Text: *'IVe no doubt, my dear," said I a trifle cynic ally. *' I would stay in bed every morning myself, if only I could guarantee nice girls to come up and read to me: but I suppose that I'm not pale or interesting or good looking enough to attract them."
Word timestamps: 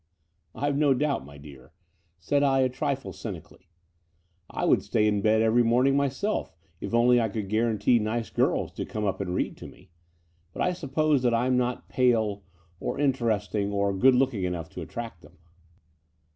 *'IVe 0.55 0.75
no 0.77 0.95
doubt, 0.95 1.23
my 1.27 1.37
dear," 1.37 1.73
said 2.17 2.41
I 2.41 2.61
a 2.61 2.69
trifle 2.69 3.13
cynic 3.13 3.51
ally. 3.51 3.67
*' 3.97 4.19
I 4.49 4.65
would 4.65 4.81
stay 4.81 5.05
in 5.05 5.21
bed 5.21 5.43
every 5.43 5.61
morning 5.61 5.95
myself, 5.95 6.55
if 6.79 6.91
only 6.91 7.21
I 7.21 7.29
could 7.29 7.49
guarantee 7.49 7.99
nice 7.99 8.31
girls 8.31 8.71
to 8.71 8.85
come 8.87 9.05
up 9.05 9.21
and 9.21 9.35
read 9.35 9.57
to 9.57 9.67
me: 9.67 9.91
but 10.53 10.63
I 10.63 10.73
suppose 10.73 11.21
that 11.21 11.35
I'm 11.35 11.55
not 11.55 11.87
pale 11.87 12.41
or 12.79 12.99
interesting 12.99 13.71
or 13.71 13.93
good 13.93 14.15
looking 14.15 14.43
enough 14.43 14.69
to 14.69 14.81
attract 14.81 15.21
them." 15.21 15.37